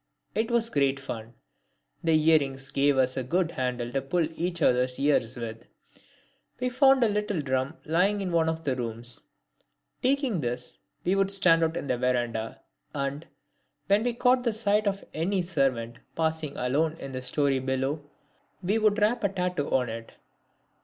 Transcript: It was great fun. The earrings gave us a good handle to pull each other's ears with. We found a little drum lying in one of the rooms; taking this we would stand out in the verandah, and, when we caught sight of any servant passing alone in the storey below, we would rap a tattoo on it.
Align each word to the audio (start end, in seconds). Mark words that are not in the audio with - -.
It 0.33 0.49
was 0.49 0.71
great 0.71 0.99
fun. 0.99 1.35
The 2.03 2.19
earrings 2.31 2.71
gave 2.71 2.97
us 2.97 3.15
a 3.15 3.21
good 3.23 3.51
handle 3.51 3.91
to 3.91 4.01
pull 4.01 4.27
each 4.35 4.59
other's 4.63 4.97
ears 4.99 5.37
with. 5.37 5.67
We 6.59 6.69
found 6.69 7.03
a 7.03 7.07
little 7.07 7.39
drum 7.39 7.75
lying 7.85 8.19
in 8.19 8.31
one 8.31 8.49
of 8.49 8.63
the 8.63 8.75
rooms; 8.75 9.21
taking 10.01 10.41
this 10.41 10.79
we 11.05 11.13
would 11.13 11.29
stand 11.29 11.63
out 11.63 11.77
in 11.77 11.85
the 11.85 11.99
verandah, 11.99 12.61
and, 12.95 13.27
when 13.85 14.01
we 14.01 14.15
caught 14.15 14.43
sight 14.55 14.87
of 14.87 15.05
any 15.13 15.43
servant 15.43 15.97
passing 16.15 16.57
alone 16.57 16.95
in 16.97 17.11
the 17.11 17.21
storey 17.21 17.59
below, 17.59 18.03
we 18.63 18.79
would 18.79 18.97
rap 18.97 19.23
a 19.23 19.29
tattoo 19.29 19.69
on 19.69 19.87
it. 19.87 20.13